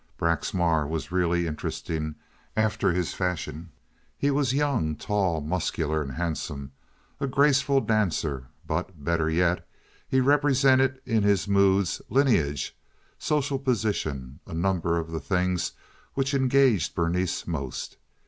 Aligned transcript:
Braxmar 0.17 0.87
was 0.87 1.11
really 1.11 1.45
interesting 1.45 2.15
after 2.57 2.91
his 2.91 3.13
fashion. 3.13 3.69
He 4.17 4.31
was 4.31 4.51
young, 4.51 4.95
tall, 4.95 5.41
muscular, 5.41 6.01
and 6.01 6.13
handsome, 6.13 6.71
a 7.19 7.27
graceful 7.27 7.81
dancer; 7.81 8.47
but, 8.65 9.03
better 9.05 9.29
yet, 9.29 9.69
he 10.09 10.19
represented 10.19 10.99
in 11.05 11.21
his 11.21 11.47
moods 11.47 12.01
lineage, 12.09 12.75
social 13.19 13.59
position, 13.59 14.39
a 14.47 14.55
number 14.55 14.97
of 14.97 15.11
the 15.11 15.19
things 15.19 15.73
which 16.15 16.33
engaged 16.33 16.95
Berenice 16.95 17.45
most. 17.45 17.97